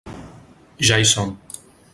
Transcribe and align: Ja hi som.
Ja 0.89 0.97
hi 1.03 1.07
som. 1.13 1.37